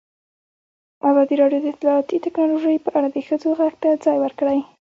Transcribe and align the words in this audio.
ازادي 1.09 1.35
راډیو 1.41 1.59
د 1.63 1.67
اطلاعاتی 1.73 2.17
تکنالوژي 2.25 2.77
په 2.85 2.89
اړه 2.97 3.09
د 3.11 3.17
ښځو 3.27 3.49
غږ 3.59 3.73
ته 3.83 3.89
ځای 4.05 4.17
ورکړی. 4.21 4.59